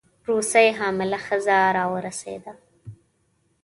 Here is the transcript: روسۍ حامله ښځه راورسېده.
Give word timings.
روسۍ 0.29 0.67
حامله 0.77 1.19
ښځه 1.25 1.57
راورسېده. 1.75 2.53